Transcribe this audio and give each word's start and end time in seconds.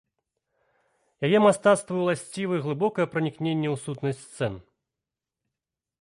Яе 1.27 1.39
мастацтву 1.47 1.97
ўласцівы 1.99 2.55
глыбокае 2.65 3.07
пранікненне 3.15 3.69
ў 3.75 3.83
сутнасць 3.85 4.23
сцэн. 4.29 4.53